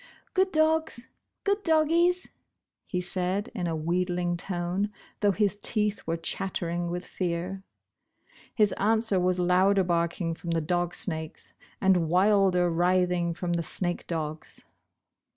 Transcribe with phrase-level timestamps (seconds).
[0.33, 1.09] "Good dogs,
[1.43, 2.27] good doggies,"
[2.87, 7.61] he said, in a wheedling tone, though his teeth were chattering with fear.
[8.55, 14.07] His answer was louder barking from the dog snakes, and wilder writhing from the snake
[14.07, 14.65] dogs.